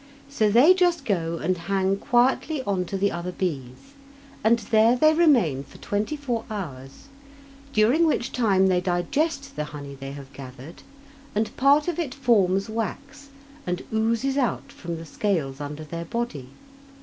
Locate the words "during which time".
7.71-8.65